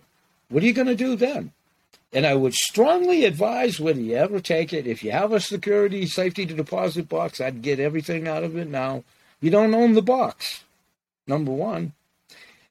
What 0.49 0.63
are 0.63 0.65
you 0.65 0.73
going 0.73 0.87
to 0.87 0.95
do 0.95 1.15
then? 1.15 1.51
And 2.11 2.25
I 2.25 2.33
would 2.33 2.55
strongly 2.55 3.25
advise 3.25 3.79
whether 3.79 4.01
you 4.01 4.15
ever 4.15 4.39
take 4.39 4.73
it, 4.73 4.87
if 4.87 5.03
you 5.03 5.11
have 5.11 5.31
a 5.31 5.39
security 5.39 6.07
safety 6.07 6.45
deposit 6.45 7.07
box, 7.07 7.39
I'd 7.39 7.61
get 7.61 7.79
everything 7.79 8.27
out 8.27 8.43
of 8.43 8.57
it 8.57 8.67
now. 8.67 9.03
You 9.41 9.51
don't 9.51 9.75
own 9.75 9.93
the 9.93 10.01
box, 10.01 10.63
number 11.27 11.51
one. 11.51 11.93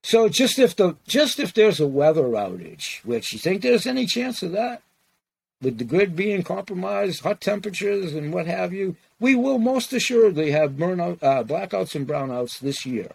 So 0.03 0.29
just 0.29 0.59
if 0.59 0.75
the 0.75 0.97
just 1.07 1.39
if 1.39 1.55
there's 1.55 1.81
a 1.81 1.87
weather 1.87 2.23
outage, 2.23 3.05
which 3.05 3.33
you 3.33 3.39
think 3.39 3.63
there's 3.63 3.87
any 3.87 4.07
chance 4.07 4.43
of 4.43 4.53
that, 4.53 4.83
with 5.61 5.79
the 5.79 5.85
grid 5.85 6.15
being 6.15 6.43
compromised, 6.43 7.23
hot 7.23 7.41
temperatures 7.41 8.15
and 8.15 8.33
what 8.33 8.47
have 8.47 8.73
you, 8.73 8.97
we 9.21 9.35
will 9.35 9.59
most 9.59 9.93
assuredly 9.93 10.53
have 10.53 10.73
burnout, 10.73 11.23
uh, 11.23 11.43
blackouts 11.43 11.95
and 11.95 12.07
brownouts 12.07 12.61
this 12.61 12.87
year, 12.87 13.11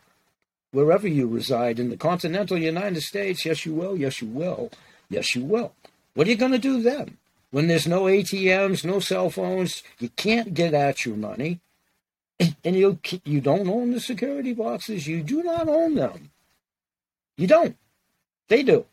wherever 0.71 1.07
you 1.07 1.27
reside 1.27 1.79
in 1.79 1.89
the 1.89 1.97
continental 1.97 2.57
United 2.57 3.01
States. 3.01 3.45
Yes, 3.45 3.65
you 3.65 3.73
will. 3.73 3.97
Yes, 3.97 4.21
you 4.21 4.27
will. 4.27 4.71
Yes, 5.09 5.35
you 5.35 5.43
will. 5.43 5.73
What 6.13 6.27
are 6.27 6.29
you 6.29 6.35
going 6.35 6.51
to 6.51 6.57
do 6.57 6.81
then? 6.81 7.17
When 7.51 7.67
there's 7.67 7.87
no 7.87 8.03
ATMs, 8.03 8.83
no 8.83 8.99
cell 8.99 9.29
phones, 9.29 9.83
you 9.99 10.09
can't 10.09 10.53
get 10.53 10.73
at 10.73 11.05
your 11.05 11.15
money, 11.15 11.59
and 12.63 12.75
you 12.75 12.99
you 13.23 13.41
don't 13.41 13.69
own 13.69 13.91
the 13.91 13.99
security 13.99 14.53
boxes. 14.53 15.07
You 15.07 15.21
do 15.21 15.43
not 15.43 15.69
own 15.69 15.95
them. 15.95 16.31
You 17.37 17.47
don't. 17.47 17.77
They 18.47 18.63
do. 18.63 18.85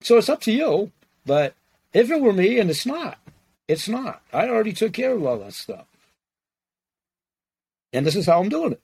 So 0.00 0.16
it's 0.16 0.28
up 0.28 0.40
to 0.42 0.52
you. 0.52 0.90
But 1.26 1.54
if 1.94 2.10
it 2.10 2.20
were 2.20 2.32
me, 2.32 2.58
and 2.58 2.68
it's 2.68 2.84
not, 2.84 3.18
it's 3.66 3.88
not. 3.88 4.20
I 4.32 4.48
already 4.48 4.74
took 4.74 4.92
care 4.92 5.12
of 5.12 5.24
all 5.24 5.38
that 5.38 5.54
stuff. 5.54 5.86
And 7.92 8.04
this 8.04 8.16
is 8.16 8.26
how 8.26 8.40
I'm 8.40 8.48
doing 8.48 8.72
it. 8.72 8.80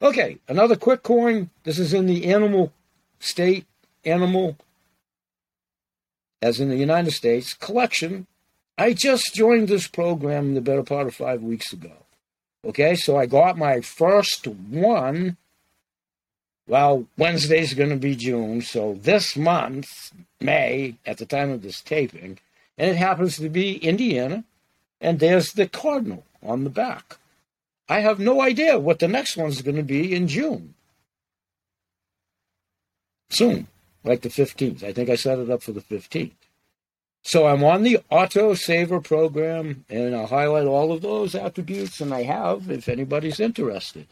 Okay, 0.00 0.38
another 0.46 0.76
quick 0.76 1.02
coin. 1.02 1.50
This 1.64 1.78
is 1.78 1.94
in 1.94 2.06
the 2.06 2.26
animal 2.26 2.72
state, 3.18 3.66
animal 4.04 4.56
as 6.42 6.60
in 6.60 6.68
the 6.68 6.76
United 6.76 7.12
States, 7.12 7.54
collection. 7.54 8.26
I 8.78 8.92
just 8.92 9.34
joined 9.34 9.68
this 9.68 9.88
program 9.88 10.54
the 10.54 10.60
better 10.60 10.82
part 10.82 11.06
of 11.06 11.14
five 11.14 11.42
weeks 11.42 11.72
ago. 11.72 11.92
Okay, 12.64 12.94
so 12.94 13.16
I 13.16 13.26
got 13.26 13.56
my 13.56 13.80
first 13.80 14.46
one. 14.46 15.38
Well, 16.68 17.06
Wednesday's 17.16 17.74
going 17.74 17.90
to 17.90 17.96
be 17.96 18.16
June, 18.16 18.60
so 18.60 18.94
this 18.94 19.36
month, 19.36 20.12
May, 20.40 20.96
at 21.06 21.18
the 21.18 21.26
time 21.26 21.50
of 21.50 21.62
this 21.62 21.80
taping, 21.80 22.38
and 22.76 22.90
it 22.90 22.96
happens 22.96 23.36
to 23.36 23.48
be 23.48 23.76
Indiana, 23.76 24.44
and 25.00 25.20
there's 25.20 25.52
the 25.52 25.68
cardinal 25.68 26.24
on 26.42 26.64
the 26.64 26.70
back. 26.70 27.18
I 27.88 28.00
have 28.00 28.18
no 28.18 28.40
idea 28.40 28.78
what 28.78 28.98
the 28.98 29.06
next 29.06 29.36
one's 29.36 29.62
going 29.62 29.76
to 29.76 29.84
be 29.84 30.14
in 30.14 30.26
June. 30.26 30.74
Soon 33.30 33.68
like 34.02 34.22
the 34.22 34.28
15th. 34.28 34.82
I 34.82 34.92
think 34.92 35.10
I 35.10 35.16
set 35.16 35.38
it 35.38 35.50
up 35.50 35.62
for 35.62 35.72
the 35.72 35.80
15th. 35.80 36.32
So 37.22 37.46
I'm 37.46 37.64
on 37.64 37.82
the 37.82 37.98
auto 38.08 38.54
saver 38.54 39.00
program 39.00 39.84
and 39.90 40.14
I'll 40.14 40.28
highlight 40.28 40.66
all 40.66 40.92
of 40.92 41.02
those 41.02 41.34
attributes 41.34 42.00
and 42.00 42.14
I 42.14 42.22
have 42.22 42.70
if 42.70 42.88
anybody's 42.88 43.40
interested. 43.40 44.06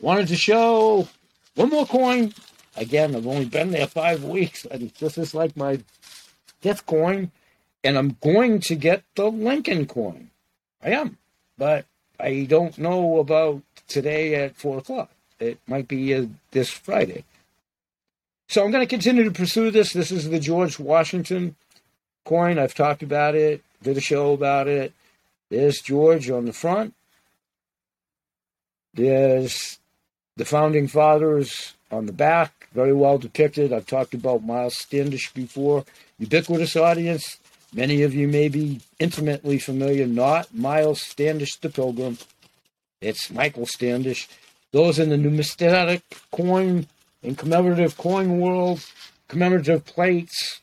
Wanted 0.00 0.28
to 0.28 0.36
show 0.36 1.08
one 1.54 1.70
more 1.70 1.86
coin. 1.86 2.32
Again, 2.76 3.14
I've 3.16 3.26
only 3.26 3.46
been 3.46 3.72
there 3.72 3.86
five 3.86 4.24
weeks 4.24 4.64
and 4.64 4.90
this 5.00 5.18
is 5.18 5.34
like 5.34 5.56
my 5.56 5.80
fifth 6.60 6.86
coin 6.86 7.30
and 7.82 7.96
I'm 7.96 8.16
going 8.22 8.60
to 8.60 8.74
get 8.74 9.02
the 9.14 9.30
Lincoln 9.30 9.86
coin. 9.86 10.30
I 10.82 10.90
am, 10.90 11.18
but 11.58 11.86
I 12.18 12.46
don't 12.48 12.78
know 12.78 13.18
about 13.18 13.62
today 13.88 14.34
at 14.34 14.56
four 14.56 14.78
o'clock. 14.78 15.10
It 15.38 15.58
might 15.66 15.88
be 15.88 16.14
uh, 16.14 16.26
this 16.50 16.70
Friday. 16.70 17.24
So 18.48 18.64
I'm 18.64 18.70
going 18.70 18.86
to 18.86 18.90
continue 18.90 19.24
to 19.24 19.30
pursue 19.30 19.70
this. 19.70 19.92
This 19.92 20.10
is 20.10 20.28
the 20.28 20.40
George 20.40 20.78
Washington 20.78 21.56
coin. 22.24 22.58
I've 22.58 22.74
talked 22.74 23.02
about 23.02 23.34
it, 23.34 23.62
did 23.82 23.96
a 23.96 24.00
show 24.00 24.32
about 24.32 24.68
it. 24.68 24.92
There's 25.50 25.80
George 25.80 26.30
on 26.30 26.46
the 26.46 26.52
front. 26.52 26.94
There's 28.94 29.78
the 30.40 30.46
founding 30.46 30.88
fathers 30.88 31.74
on 31.90 32.06
the 32.06 32.14
back, 32.14 32.66
very 32.72 32.94
well 32.94 33.18
depicted. 33.18 33.74
I've 33.74 33.86
talked 33.86 34.14
about 34.14 34.42
Miles 34.42 34.74
Standish 34.74 35.30
before. 35.34 35.84
Ubiquitous 36.18 36.76
audience. 36.76 37.36
Many 37.74 38.00
of 38.04 38.14
you 38.14 38.26
may 38.26 38.48
be 38.48 38.80
intimately 38.98 39.58
familiar, 39.58 40.06
not 40.06 40.54
Miles 40.54 41.02
Standish 41.02 41.56
the 41.56 41.68
Pilgrim. 41.68 42.16
It's 43.02 43.30
Michael 43.30 43.66
Standish. 43.66 44.30
Those 44.72 44.98
in 44.98 45.10
the 45.10 45.18
numismatic 45.18 46.00
coin 46.32 46.86
and 47.22 47.36
commemorative 47.36 47.98
coin 47.98 48.40
world, 48.40 48.82
commemorative 49.28 49.84
plates. 49.84 50.60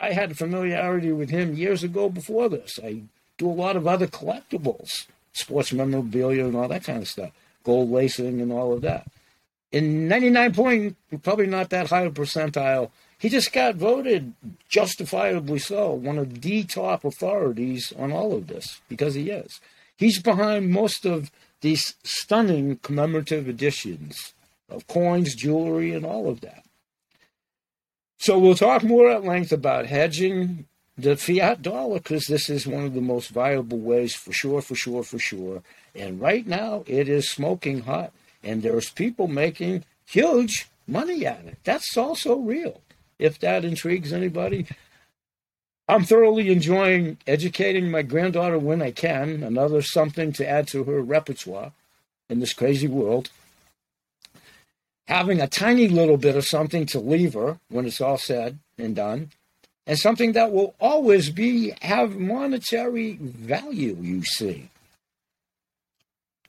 I 0.00 0.10
had 0.10 0.36
familiarity 0.36 1.12
with 1.12 1.30
him 1.30 1.54
years 1.54 1.84
ago 1.84 2.08
before 2.08 2.48
this. 2.48 2.80
I 2.82 3.02
do 3.38 3.48
a 3.48 3.52
lot 3.52 3.76
of 3.76 3.86
other 3.86 4.08
collectibles, 4.08 5.06
sports 5.34 5.72
memorabilia 5.72 6.46
and 6.46 6.56
all 6.56 6.66
that 6.66 6.82
kind 6.82 7.00
of 7.00 7.08
stuff, 7.08 7.30
gold 7.62 7.90
lacing 7.90 8.40
and 8.40 8.52
all 8.52 8.72
of 8.72 8.82
that. 8.82 9.06
In 9.70 10.06
99 10.08 10.54
point, 10.54 10.96
probably 11.22 11.46
not 11.46 11.70
that 11.70 11.88
high 11.88 12.02
a 12.02 12.10
percentile, 12.10 12.90
he 13.18 13.28
just 13.28 13.52
got 13.52 13.76
voted, 13.76 14.34
justifiably 14.68 15.58
so, 15.58 15.92
one 15.92 16.18
of 16.18 16.42
the 16.42 16.64
top 16.64 17.04
authorities 17.04 17.92
on 17.98 18.12
all 18.12 18.34
of 18.34 18.48
this, 18.48 18.80
because 18.88 19.14
he 19.14 19.30
is. 19.30 19.60
He's 19.96 20.20
behind 20.20 20.70
most 20.70 21.06
of 21.06 21.30
these 21.60 21.94
stunning 22.02 22.78
commemorative 22.78 23.48
editions 23.48 24.34
of 24.68 24.86
coins, 24.88 25.34
jewelry, 25.34 25.92
and 25.92 26.04
all 26.04 26.28
of 26.28 26.40
that. 26.40 26.64
So 28.18 28.38
we'll 28.38 28.54
talk 28.54 28.82
more 28.82 29.10
at 29.10 29.24
length 29.24 29.52
about 29.52 29.86
hedging 29.86 30.66
the 30.96 31.16
fiat 31.16 31.62
dollar 31.62 31.98
because 31.98 32.26
this 32.26 32.48
is 32.48 32.66
one 32.66 32.84
of 32.84 32.94
the 32.94 33.00
most 33.00 33.30
viable 33.30 33.78
ways 33.78 34.14
for 34.14 34.32
sure, 34.32 34.60
for 34.60 34.74
sure, 34.74 35.02
for 35.02 35.18
sure. 35.18 35.62
And 35.94 36.20
right 36.20 36.46
now 36.46 36.84
it 36.86 37.08
is 37.08 37.28
smoking 37.28 37.82
hot, 37.82 38.12
and 38.42 38.62
there's 38.62 38.90
people 38.90 39.28
making 39.28 39.84
huge 40.06 40.68
money 40.86 41.26
at 41.26 41.44
it. 41.44 41.58
That's 41.64 41.96
also 41.96 42.36
real. 42.36 42.80
If 43.18 43.38
that 43.40 43.64
intrigues 43.64 44.12
anybody, 44.12 44.66
I'm 45.88 46.04
thoroughly 46.04 46.50
enjoying 46.50 47.18
educating 47.26 47.90
my 47.90 48.02
granddaughter 48.02 48.58
when 48.58 48.82
I 48.82 48.90
can. 48.90 49.42
Another 49.42 49.82
something 49.82 50.32
to 50.34 50.48
add 50.48 50.68
to 50.68 50.84
her 50.84 51.00
repertoire 51.00 51.72
in 52.28 52.40
this 52.40 52.52
crazy 52.52 52.88
world 52.88 53.30
having 55.12 55.40
a 55.40 55.46
tiny 55.46 55.88
little 55.88 56.16
bit 56.16 56.36
of 56.36 56.46
something 56.46 56.86
to 56.86 56.98
leave 56.98 57.34
her 57.34 57.58
when 57.68 57.86
it's 57.86 58.00
all 58.00 58.18
said 58.18 58.58
and 58.78 58.96
done, 58.96 59.30
and 59.86 59.98
something 59.98 60.32
that 60.32 60.52
will 60.52 60.74
always 60.80 61.30
be 61.30 61.74
have 61.82 62.16
monetary 62.16 63.14
value, 63.14 63.96
you 64.00 64.22
see. 64.22 64.68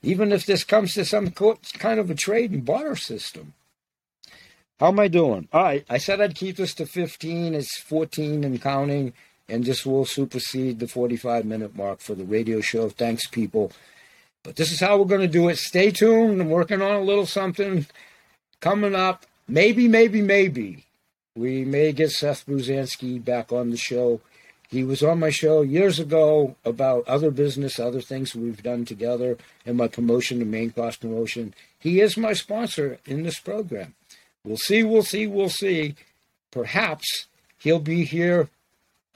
Even 0.01 0.31
if 0.31 0.45
this 0.45 0.63
comes 0.63 0.93
to 0.93 1.05
some 1.05 1.31
kind 1.31 1.99
of 1.99 2.09
a 2.09 2.15
trade 2.15 2.51
and 2.51 2.65
barter 2.65 2.95
system. 2.95 3.53
How 4.79 4.89
am 4.89 4.99
I 4.99 5.07
doing? 5.07 5.47
All 5.53 5.63
right, 5.63 5.85
I 5.89 5.97
said 5.97 6.19
I'd 6.19 6.35
keep 6.35 6.57
this 6.57 6.73
to 6.75 6.85
15. 6.85 7.55
It's 7.55 7.77
14 7.77 8.43
and 8.43 8.61
counting, 8.61 9.13
and 9.47 9.63
this 9.63 9.85
will 9.85 10.05
supersede 10.05 10.79
the 10.79 10.87
45 10.87 11.45
minute 11.45 11.75
mark 11.75 12.01
for 12.01 12.15
the 12.15 12.25
radio 12.25 12.59
show. 12.59 12.89
Thanks, 12.89 13.25
people. 13.27 13.71
But 14.43 14.57
this 14.57 14.73
is 14.73 14.81
how 14.81 14.97
we're 14.97 15.05
going 15.05 15.21
to 15.21 15.27
do 15.27 15.47
it. 15.47 15.57
Stay 15.57 15.89
tuned. 15.89 16.41
I'm 16.41 16.49
working 16.49 16.81
on 16.81 16.95
a 16.97 17.01
little 17.01 17.25
something 17.25 17.85
coming 18.59 18.93
up. 18.93 19.25
Maybe, 19.47 19.87
maybe, 19.87 20.21
maybe 20.21 20.85
we 21.35 21.65
may 21.65 21.91
get 21.91 22.11
Seth 22.11 22.45
Bruzanski 22.45 23.23
back 23.23 23.51
on 23.51 23.71
the 23.71 23.77
show. 23.77 24.21
He 24.69 24.83
was 24.83 25.03
on 25.03 25.19
my 25.19 25.29
show 25.29 25.61
years 25.61 25.99
ago 25.99 26.55
about 26.63 27.07
other 27.07 27.31
business, 27.31 27.79
other 27.79 28.01
things 28.01 28.35
we've 28.35 28.61
done 28.61 28.85
together, 28.85 29.37
and 29.65 29.77
my 29.77 29.87
promotion 29.87 30.39
to 30.39 30.45
main 30.45 30.71
cost 30.71 31.01
promotion. 31.01 31.53
He 31.79 32.01
is 32.01 32.17
my 32.17 32.33
sponsor 32.33 32.99
in 33.05 33.23
this 33.23 33.39
program. 33.39 33.95
We'll 34.43 34.57
see, 34.57 34.83
we'll 34.83 35.03
see, 35.03 35.25
we'll 35.27 35.49
see. 35.49 35.95
Perhaps 36.51 37.27
he'll 37.59 37.79
be 37.79 38.03
here 38.03 38.49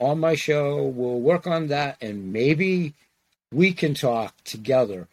on 0.00 0.20
my 0.20 0.34
show. 0.34 0.82
We'll 0.82 1.20
work 1.20 1.46
on 1.46 1.68
that, 1.68 1.98
and 2.00 2.32
maybe 2.32 2.94
we 3.52 3.72
can 3.72 3.94
talk 3.94 4.34
together 4.44 5.08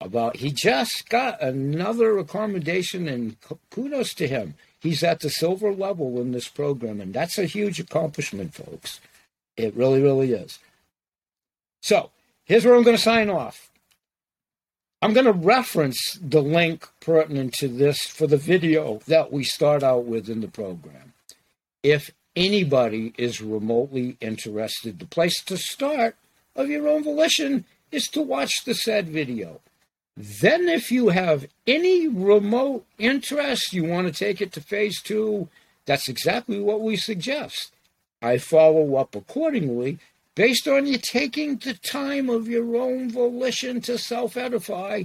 about. 0.00 0.36
He 0.36 0.50
just 0.50 1.08
got 1.08 1.40
another 1.42 2.18
accommodation, 2.18 3.08
and 3.08 3.36
kudos 3.70 4.14
to 4.14 4.26
him. 4.26 4.54
He's 4.84 5.02
at 5.02 5.20
the 5.20 5.30
silver 5.30 5.72
level 5.72 6.20
in 6.20 6.32
this 6.32 6.46
program, 6.46 7.00
and 7.00 7.14
that's 7.14 7.38
a 7.38 7.46
huge 7.46 7.80
accomplishment, 7.80 8.52
folks. 8.52 9.00
It 9.56 9.74
really, 9.74 10.02
really 10.02 10.32
is. 10.32 10.58
So 11.80 12.10
here's 12.44 12.66
where 12.66 12.74
I'm 12.74 12.82
going 12.82 12.96
to 12.96 13.02
sign 13.02 13.30
off. 13.30 13.70
I'm 15.00 15.14
going 15.14 15.24
to 15.24 15.32
reference 15.32 16.18
the 16.20 16.42
link 16.42 16.86
pertinent 17.00 17.54
to 17.54 17.68
this 17.68 18.02
for 18.02 18.26
the 18.26 18.36
video 18.36 19.00
that 19.06 19.32
we 19.32 19.42
start 19.42 19.82
out 19.82 20.04
with 20.04 20.28
in 20.28 20.42
the 20.42 20.48
program. 20.48 21.14
If 21.82 22.10
anybody 22.36 23.14
is 23.16 23.40
remotely 23.40 24.18
interested, 24.20 24.98
the 24.98 25.06
place 25.06 25.42
to 25.44 25.56
start 25.56 26.16
of 26.54 26.68
your 26.68 26.88
own 26.88 27.04
volition 27.04 27.64
is 27.90 28.06
to 28.08 28.20
watch 28.20 28.64
the 28.66 28.74
said 28.74 29.08
video. 29.08 29.62
Then, 30.16 30.68
if 30.68 30.92
you 30.92 31.08
have 31.08 31.46
any 31.66 32.06
remote 32.06 32.86
interest, 32.98 33.72
you 33.72 33.84
want 33.84 34.06
to 34.06 34.12
take 34.12 34.40
it 34.40 34.52
to 34.52 34.60
phase 34.60 35.02
two, 35.02 35.48
that's 35.86 36.08
exactly 36.08 36.60
what 36.60 36.80
we 36.80 36.96
suggest. 36.96 37.72
I 38.22 38.38
follow 38.38 38.96
up 38.96 39.14
accordingly 39.14 39.98
based 40.34 40.66
on 40.66 40.86
you 40.86 40.98
taking 40.98 41.56
the 41.56 41.74
time 41.74 42.30
of 42.30 42.48
your 42.48 42.76
own 42.76 43.10
volition 43.10 43.80
to 43.82 43.98
self 43.98 44.36
edify 44.36 45.04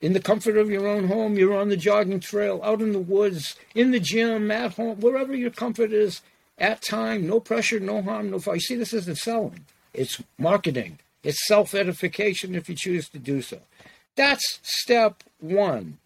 in 0.00 0.12
the 0.12 0.20
comfort 0.20 0.56
of 0.56 0.70
your 0.70 0.86
own 0.86 1.08
home. 1.08 1.36
You're 1.36 1.56
on 1.56 1.68
the 1.68 1.76
jogging 1.76 2.20
trail, 2.20 2.60
out 2.62 2.80
in 2.80 2.92
the 2.92 2.98
woods, 2.98 3.56
in 3.74 3.90
the 3.90 4.00
gym, 4.00 4.50
at 4.50 4.74
home, 4.74 5.00
wherever 5.00 5.34
your 5.34 5.50
comfort 5.50 5.92
is 5.92 6.22
at 6.58 6.82
time. 6.82 7.26
No 7.26 7.40
pressure, 7.40 7.80
no 7.80 8.02
harm, 8.02 8.30
no 8.30 8.38
fight. 8.38 8.60
See, 8.60 8.76
this 8.76 8.92
isn't 8.92 9.18
selling, 9.18 9.64
it's 9.94 10.22
marketing, 10.38 10.98
it's 11.22 11.46
self 11.46 11.74
edification 11.74 12.54
if 12.54 12.68
you 12.68 12.74
choose 12.74 13.08
to 13.08 13.18
do 13.18 13.42
so. 13.42 13.60
That's 14.16 14.58
step 14.62 15.22
one. 15.38 15.98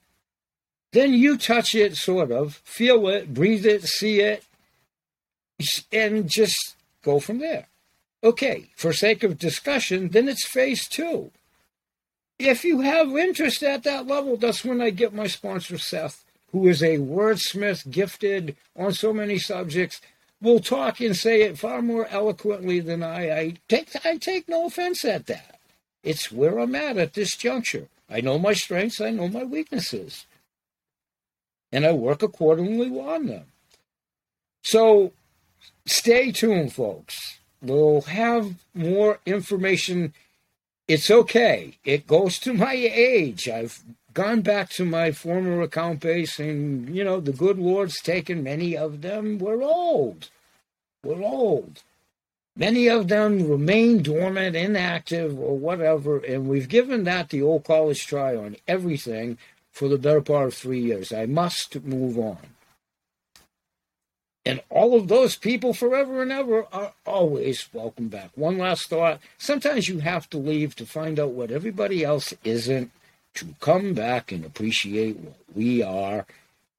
Then 0.93 1.15
you 1.15 1.39
touch 1.39 1.75
it, 1.75 1.97
sort 1.97 2.33
of, 2.33 2.57
feel 2.65 3.09
it, 3.09 3.33
breathe 3.33 3.65
it, 3.65 3.85
see 3.85 4.21
it, 4.21 4.45
and 5.93 6.29
just 6.29 6.75
go 7.03 7.21
from 7.21 7.39
there. 7.39 7.67
Okay, 8.23 8.67
for 8.77 8.93
sake 8.93 9.23
of 9.23 9.39
discussion, 9.39 10.09
then 10.09 10.29
it's 10.29 10.47
phase 10.47 10.89
two. 10.89 11.31
If 12.39 12.65
you 12.65 12.81
have 12.81 13.17
interest 13.17 13.63
at 13.63 13.85
that 13.85 14.07
level, 14.07 14.37
that's 14.37 14.65
when 14.65 14.81
I 14.81 14.91
get 14.91 15.15
my 15.15 15.27
sponsor, 15.27 15.79
Seth, 15.79 16.25
who 16.53 16.67
is 16.67 16.83
a 16.83 16.99
wordsmith, 16.99 17.91
gifted 17.91 18.57
on 18.77 18.93
so 18.93 19.13
many 19.13 19.39
subjects, 19.39 20.01
will 20.43 20.61
talk 20.61 21.01
and 21.01 21.17
say 21.17 21.43
it 21.43 21.59
far 21.59 21.83
more 21.83 22.07
eloquently 22.09 22.81
than 22.81 23.03
I. 23.03 23.39
I 23.39 23.55
take 23.69 23.89
I 24.05 24.17
take 24.17 24.49
no 24.49 24.67
offense 24.67 25.05
at 25.05 25.27
that. 25.27 25.61
It's 26.03 26.33
where 26.33 26.59
I'm 26.59 26.75
at 26.75 26.97
at 26.97 27.13
this 27.13 27.37
juncture. 27.37 27.89
I 28.11 28.21
know 28.21 28.39
my 28.39 28.53
strengths, 28.53 29.01
I 29.01 29.11
know 29.11 29.29
my 29.29 29.45
weaknesses. 29.45 30.27
And 31.73 31.87
I 31.87 31.93
work 31.93 32.23
accordingly 32.23 32.91
on 32.99 33.27
them. 33.27 33.45
So 34.63 35.13
stay 35.87 36.33
tuned, 36.33 36.73
folks. 36.73 37.39
We'll 37.63 38.03
have 38.03 38.55
more 38.75 39.21
information. 39.25 40.13
It's 40.89 41.11
okay. 41.11 41.75
It 41.85 42.07
goes 42.07 42.39
to 42.41 42.53
my 42.53 42.75
age. 42.75 43.49
I've 43.49 43.81
gone 44.13 44.41
back 44.41 44.71
to 44.71 44.85
my 44.85 45.13
former 45.13 45.63
account 45.63 46.01
base, 46.01 46.41
and, 46.41 46.95
you 46.95 47.05
know, 47.05 47.21
the 47.21 47.33
good 47.33 47.59
Lord's 47.59 48.01
taken 48.01 48.43
many 48.43 48.77
of 48.77 49.03
them. 49.03 49.39
We're 49.39 49.63
old. 49.63 50.31
We're 51.05 51.23
old. 51.23 51.83
Many 52.57 52.89
of 52.89 53.09
them 53.09 53.49
remain 53.49 54.03
dormant, 54.03 54.57
inactive, 54.57 55.39
or 55.39 55.57
whatever, 55.57 56.19
and 56.19 56.49
we've 56.49 56.69
given 56.69 57.05
that 57.05 57.31
the 57.31 57.43
old 57.43 57.65
college 57.65 58.07
try 58.07 58.35
on 58.37 58.57
everything 58.67 59.39
for 59.73 59.89
the 59.89 59.99
better 59.99 60.21
part 60.21 60.49
of 60.49 60.55
three 60.55 60.81
years. 60.81 61.13
I 61.13 61.27
must 61.27 61.83
move 61.85 62.19
on. 62.19 62.39
And 64.45 64.63
all 64.71 64.97
of 64.97 65.09
those 65.09 65.37
people 65.37 65.75
forever 65.75 66.23
and 66.23 66.33
ever 66.33 66.67
are 66.73 66.93
always 67.07 67.69
welcome 67.73 68.09
back. 68.09 68.31
One 68.35 68.59
last 68.59 68.89
thought 68.89 69.21
sometimes 69.39 69.89
you 69.89 70.01
have 70.01 70.29
to 70.31 70.39
leave 70.39 70.75
to 70.77 70.87
find 70.87 71.21
out 71.21 71.31
what 71.31 71.51
everybody 71.51 72.03
else 72.03 72.33
isn't, 72.43 72.91
to 73.35 73.55
come 73.61 73.95
back 73.95 74.33
and 74.33 74.45
appreciate 74.45 75.19
what 75.19 75.37
we 75.55 75.83
are. 75.83 76.27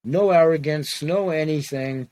No 0.03 0.31
arrogance, 0.31 1.01
no 1.01 1.29
anything. 1.29 2.09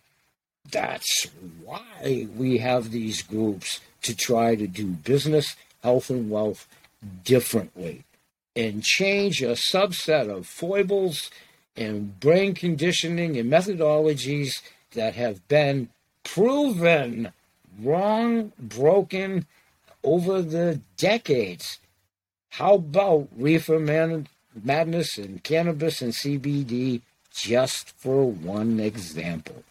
That's 0.71 1.27
why 1.63 2.27
we 2.35 2.57
have 2.59 2.91
these 2.91 3.21
groups 3.21 3.79
to 4.03 4.15
try 4.15 4.55
to 4.55 4.67
do 4.67 4.87
business, 4.87 5.55
health, 5.83 6.09
and 6.09 6.29
wealth 6.29 6.67
differently 7.23 8.03
and 8.55 8.83
change 8.83 9.41
a 9.41 9.51
subset 9.51 10.29
of 10.29 10.45
foibles 10.45 11.29
and 11.77 12.19
brain 12.19 12.53
conditioning 12.53 13.37
and 13.37 13.51
methodologies 13.51 14.61
that 14.91 15.15
have 15.15 15.47
been 15.47 15.89
proven 16.23 17.31
wrong, 17.81 18.51
broken 18.59 19.45
over 20.03 20.41
the 20.41 20.81
decades. 20.97 21.79
How 22.49 22.75
about 22.75 23.29
reefer 23.37 23.79
man- 23.79 24.27
madness 24.63 25.17
and 25.17 25.41
cannabis 25.43 26.01
and 26.01 26.13
CBD, 26.13 27.01
just 27.31 27.91
for 27.97 28.29
one 28.29 28.79
example? 28.79 29.63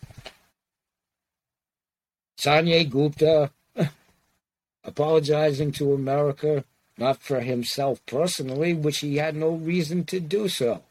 Sanjay 2.39 2.89
Gupta 2.89 3.51
apologizing 4.85 5.73
to 5.73 5.93
America, 5.93 6.65
not 6.97 7.21
for 7.21 7.41
himself 7.41 8.01
personally, 8.07 8.75
which 8.75 8.99
he 8.99 9.17
had 9.17 9.35
no 9.35 9.51
reason 9.51 10.05
to 10.05 10.21
do 10.21 10.49
so, 10.49 10.83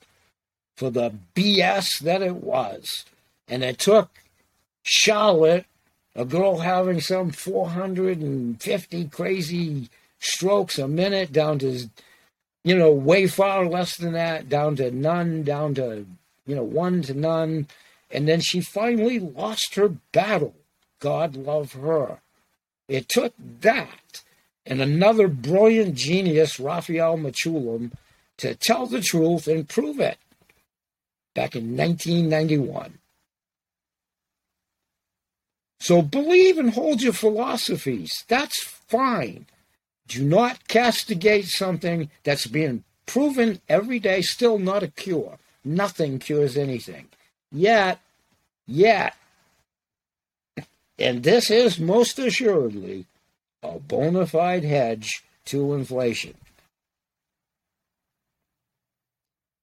for 0.76 0.90
the 0.90 1.14
BS 1.36 2.00
that 2.00 2.22
it 2.22 2.36
was. 2.36 3.06
And 3.48 3.64
it 3.64 3.80
took 3.80 4.10
Charlotte, 4.84 5.66
a 6.16 6.26
girl 6.26 6.60
having 6.60 7.00
some 7.00 7.32
450 7.32 9.06
crazy 9.06 9.90
strokes 10.20 10.78
a 10.78 10.88
minute, 10.88 11.32
down 11.32 11.60
to, 11.60 11.90
you 12.66 12.78
know, 12.78 12.92
way 12.92 13.28
far 13.28 13.66
less 13.66 13.96
than 13.96 14.14
that, 14.14 14.50
down 14.50 14.76
to 14.78 14.92
none, 14.92 15.44
down 15.44 15.76
to, 15.76 16.06
you 16.46 16.56
know, 16.56 16.64
one 16.64 17.04
to 17.04 17.14
none. 17.14 17.68
And 18.12 18.28
then 18.28 18.42
she 18.42 18.60
finally 18.60 19.20
lost 19.20 19.76
her 19.76 19.90
battle 20.12 20.56
God 21.00 21.36
love 21.36 21.74
her. 21.74 22.20
It 22.88 23.10
took 23.10 23.34
that 23.62 24.24
and 24.66 24.82
another 24.82 25.28
brilliant 25.28 25.96
genius, 25.96 26.60
Raphael 26.60 27.18
Mechoulam, 27.18 27.92
to 28.38 28.54
tell 28.56 28.86
the 28.86 29.02
truth 29.02 29.48
and 29.48 29.68
prove 29.68 30.00
it 30.00 30.18
back 31.34 31.56
in 31.56 31.78
1991. 31.78 33.00
So 35.80 36.02
believe 36.02 36.58
and 36.58 36.74
hold 36.74 37.02
your 37.02 37.14
philosophies. 37.14 38.26
That's 38.28 38.62
fine. 38.62 39.46
Do 40.08 40.24
not 40.24 40.68
castigate 40.68 41.46
something 41.46 42.10
that's 42.24 42.48
being 42.48 42.84
proven 43.06 43.62
every 43.70 44.00
day, 44.00 44.22
still 44.22 44.58
not 44.58 44.84
a 44.84 44.88
cure. 44.88 45.38
Nothing 45.64 46.20
cures 46.20 46.58
anything. 46.58 47.08
Yet, 47.52 48.00
yet, 48.66 49.16
and 51.00 51.24
this 51.24 51.52
is 51.52 51.80
most 51.80 52.18
assuredly 52.20 53.06
a 53.64 53.80
bona 53.80 54.26
fide 54.26 54.64
hedge 54.64 55.24
to 55.46 55.74
inflation. 55.74 56.34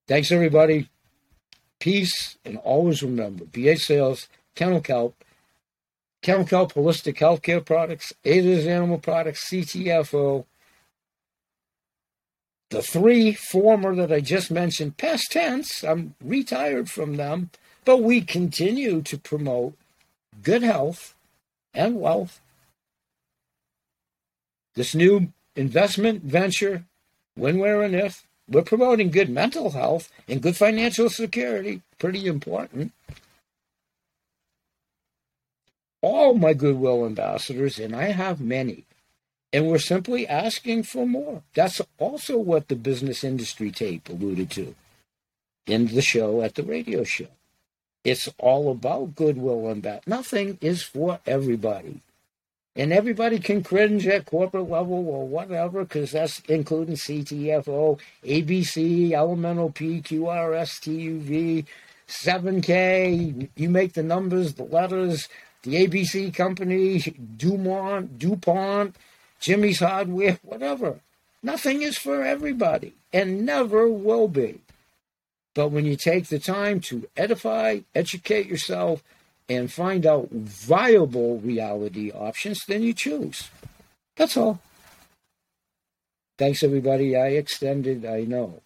Thanks, 0.06 0.30
everybody. 0.30 0.88
Peace, 1.80 2.36
and 2.44 2.58
always 2.58 3.02
remember 3.02 3.44
BH 3.44 3.80
Sales, 3.80 4.28
Kennel 4.54 4.80
Kelp, 4.80 5.14
Kennel 6.22 6.46
Kelp 6.46 6.72
Holistic 6.74 7.16
Healthcare 7.16 7.64
Products, 7.64 8.12
Ada's 8.24 8.66
Animal 8.66 8.98
Products, 8.98 9.48
CTFO. 9.50 10.44
The 12.70 12.82
three 12.82 13.32
former 13.32 13.94
that 13.94 14.12
I 14.12 14.20
just 14.20 14.50
mentioned, 14.50 14.96
past 14.96 15.30
tense, 15.30 15.84
I'm 15.84 16.14
retired 16.22 16.90
from 16.90 17.16
them, 17.16 17.50
but 17.84 18.02
we 18.02 18.20
continue 18.22 19.02
to 19.02 19.18
promote 19.18 19.74
good 20.42 20.62
health 20.62 21.13
and 21.74 22.00
wealth. 22.00 22.40
This 24.74 24.94
new 24.94 25.32
investment 25.56 26.22
venture, 26.22 26.84
when, 27.34 27.58
where, 27.58 27.82
and 27.82 27.94
if, 27.94 28.26
we're 28.48 28.62
promoting 28.62 29.10
good 29.10 29.30
mental 29.30 29.70
health 29.70 30.10
and 30.28 30.42
good 30.42 30.56
financial 30.56 31.08
security. 31.08 31.82
Pretty 31.98 32.26
important. 32.26 32.92
all 36.04 36.34
my 36.34 36.52
goodwill 36.52 37.06
ambassadors, 37.06 37.78
and 37.78 37.96
I 37.96 38.08
have 38.12 38.38
many. 38.38 38.84
And 39.54 39.66
we're 39.66 39.78
simply 39.78 40.28
asking 40.28 40.82
for 40.82 41.06
more. 41.06 41.42
That's 41.54 41.80
also 41.98 42.36
what 42.36 42.68
the 42.68 42.76
business 42.76 43.24
industry 43.24 43.70
tape 43.70 44.10
alluded 44.10 44.50
to 44.50 44.74
in 45.66 45.86
the 45.86 46.02
show 46.02 46.42
at 46.42 46.56
the 46.56 46.62
radio 46.62 47.04
show. 47.04 47.28
It's 48.04 48.28
all 48.38 48.70
about 48.70 49.16
goodwill 49.16 49.68
and 49.68 49.82
that. 49.82 50.06
Nothing 50.06 50.58
is 50.60 50.82
for 50.82 51.18
everybody. 51.26 52.00
And 52.76 52.92
everybody 52.92 53.38
can 53.38 53.62
cringe 53.62 54.06
at 54.06 54.26
corporate 54.26 54.68
level 54.68 55.08
or 55.08 55.26
whatever, 55.26 55.84
because 55.84 56.12
that's 56.12 56.40
including 56.48 56.96
CTFO, 56.96 57.98
ABC, 58.24 59.12
Elemental 59.12 59.70
P, 59.70 60.02
QRS, 60.02 60.80
TUV, 60.82 61.66
7K. 62.08 63.48
You 63.54 63.70
make 63.70 63.92
the 63.92 64.02
numbers, 64.02 64.54
the 64.54 64.64
letters, 64.64 65.28
the 65.62 65.86
ABC 65.86 66.34
company, 66.34 67.00
Dumont, 67.36 68.18
DuPont, 68.18 68.96
Jimmy's 69.40 69.78
Hardware, 69.78 70.38
whatever. 70.42 70.98
Nothing 71.42 71.82
is 71.82 71.96
for 71.96 72.24
everybody 72.24 72.94
and 73.12 73.46
never 73.46 73.88
will 73.88 74.28
be. 74.28 74.60
But 75.54 75.68
when 75.68 75.84
you 75.84 75.96
take 75.96 76.28
the 76.28 76.38
time 76.38 76.80
to 76.80 77.08
edify, 77.16 77.80
educate 77.94 78.46
yourself, 78.46 79.02
and 79.48 79.70
find 79.70 80.06
out 80.06 80.30
viable 80.30 81.38
reality 81.38 82.10
options, 82.10 82.64
then 82.66 82.82
you 82.82 82.92
choose. 82.92 83.50
That's 84.16 84.36
all. 84.36 84.60
Thanks, 86.38 86.62
everybody. 86.62 87.16
I 87.16 87.28
extended, 87.28 88.04
I 88.04 88.22
know. 88.22 88.60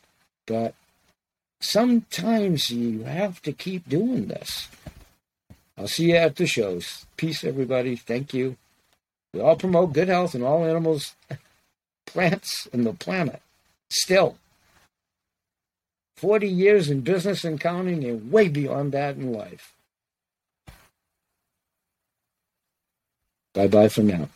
But 0.46 0.74
sometimes 1.61 2.70
you 2.70 3.03
have 3.03 3.42
to 3.42 3.53
keep 3.53 3.88
doing 3.88 4.27
this. 4.27 4.68
I'll 5.77 5.88
see 5.88 6.11
you 6.11 6.16
at 6.16 6.37
the 6.37 6.46
shows. 6.46 7.07
Peace, 7.16 7.44
everybody. 7.44 7.96
Thank 7.96 8.33
you. 8.33 8.57
We 9.35 9.40
all 9.40 9.57
promote 9.57 9.92
good 9.92 10.09
health 10.09 10.35
in 10.35 10.42
all 10.42 10.64
animals, 10.64 11.14
plants, 12.07 12.66
and 12.72 12.87
the 12.87 12.94
planet. 12.94 13.42
Still. 13.90 14.38
40 16.19 16.49
years 16.49 16.91
in 16.91 17.03
business 17.03 17.45
and 17.45 17.61
counting 17.61 18.05
and 18.05 18.33
way 18.33 18.49
beyond 18.49 18.93
that 18.93 19.17
in 19.17 19.33
life. 19.33 19.75
Bye 23.55 23.69
bye 23.69 23.89
for 23.89 24.03
now. 24.03 24.29